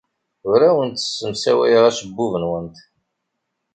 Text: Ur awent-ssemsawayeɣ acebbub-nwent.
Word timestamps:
Ur 0.49 0.59
awent-ssemsawayeɣ 0.69 1.83
acebbub-nwent. 1.89 2.77